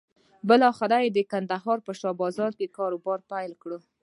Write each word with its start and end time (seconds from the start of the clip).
بالاخره 0.47 0.97
یې 1.03 1.09
د 1.13 1.19
کندهار 1.31 1.77
په 1.87 1.91
شا 1.99 2.11
بازار 2.21 2.51
کې 2.59 2.73
کاروبار 2.77 3.19
پيل 3.31 3.51
کړ. 3.61 3.71